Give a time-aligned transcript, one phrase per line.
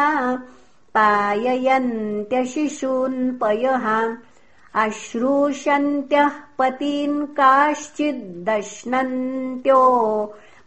[0.97, 3.87] पाययन्त्यशिशून्पयः।
[4.75, 9.83] अश्रूषन्त्यः पतीन् काश्चिद्दश्नन्त्यो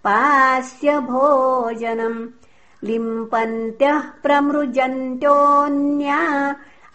[0.03, 2.27] पास्य भोजनम्
[2.85, 6.19] लिम्पन्त्यः प्रमृजन्त्योऽन्या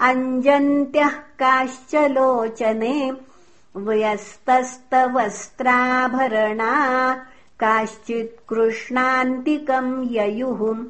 [0.01, 3.13] अञ्जन्त्यः काश्च लोचने
[3.77, 6.73] व्यस्तस्तवस्त्राभरणा
[7.61, 10.85] काश्चित्कृष्णान्तिकम् ययुः।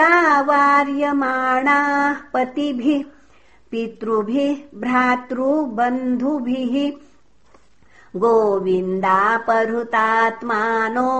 [0.00, 3.02] तावार्यमाणाः पतिभिः
[3.70, 6.74] पितृभिः भ्रातृबन्धुभिः।
[8.16, 11.12] गोविन्दापहृतात्मानो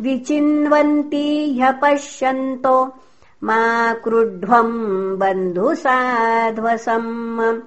[0.00, 2.96] विचिन्वन्ती ह्यपश्यन्तो
[3.44, 7.60] मा क्रुध्वम् बन्धुसाध्वसम्।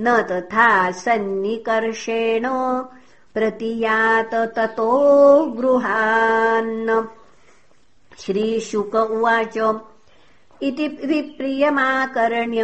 [0.00, 2.48] न तथा सन्निकर्षेण
[3.34, 7.04] प्रतियात ततो गृहान्।
[8.18, 9.80] श्रीशुक उवाच
[10.62, 12.62] इति विप्रियमाकर्ण्य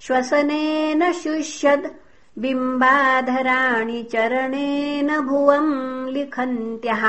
[0.00, 1.86] श्वसनेन शुष्यद्
[2.38, 7.04] बिम्बाधराणि चरणेन भुवम् लिखन्त्यः।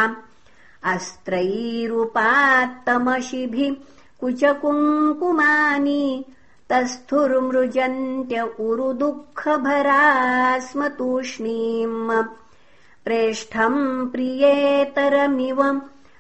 [0.93, 3.75] अस्त्रैरुपात्तमशिभिः
[4.19, 6.03] कुचकुङ्कुमानि
[6.71, 10.01] तस्थुर्मृजन्त्य उरुदुःखभरा
[10.67, 12.11] स्म तूष्णीम्
[13.05, 13.81] प्रेष्ठम्
[14.11, 15.59] प्रियेतरमिव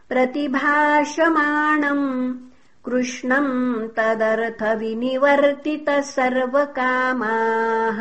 [0.09, 2.07] प्रतिभाषमाणम्
[2.85, 3.53] कृष्णम्
[3.97, 7.99] तदर्थविनिवर्तितः सर्वकामाः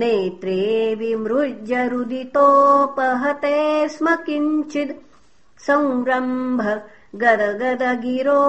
[0.00, 0.62] नेत्रे
[0.98, 3.56] विमृज्यरुदितोपहते
[3.96, 4.94] स्म किञ्चित्
[5.66, 6.62] संरम्भ
[7.22, 8.40] गदगदगिरो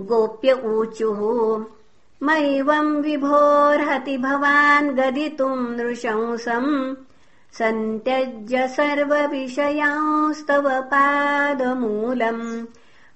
[0.00, 1.64] गोप्य ऊचुः
[2.22, 6.96] मैवम् विभोर्हति भवान् गदितुम् नृशंसम्
[7.52, 12.66] सन्त्यज्य सर्वविषयांस्तव पादमूलम्।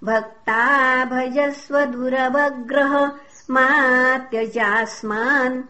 [0.04, 3.12] भक्ता भजस्व दुरवग्रह
[3.50, 5.62] मात्यजास्मान्।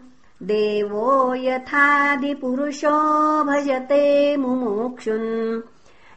[0.43, 5.61] देवो यथादिपुरुषो भजते मुमुक्षुन्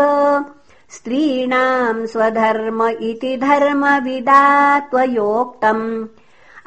[0.90, 6.06] स्त्रीणाम् स्वधर्म इति धर्मविदा त्वयोक्तम्।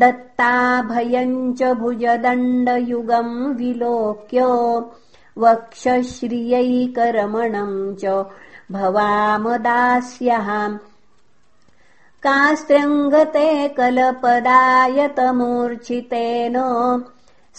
[0.00, 4.40] दत्ताभयम् च भुजदण्डयुगम् विलोक्य
[5.42, 8.04] वक्षश्रियैकरमणम् च
[8.72, 10.48] भवामदास्यः।
[12.26, 13.46] कास्त्र्यङ्गते
[13.78, 16.56] कलपदायतमूर्च्छितेन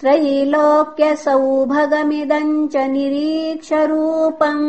[0.00, 4.66] त्रैलोक्यसौभगमिदम् च निरीक्षरूपम्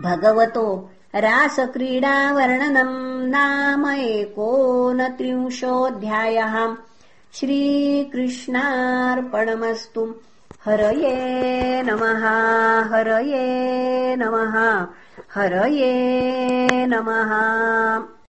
[0.00, 6.74] भगवतो रासक्रीडावर्णनम् नाम एकोनत्रिंशोऽध्यायः।
[7.32, 10.14] श्रीकृष्णार्पणमस्तु।
[10.64, 14.86] हरये नमः हरये नमः
[15.34, 17.32] हरये नमः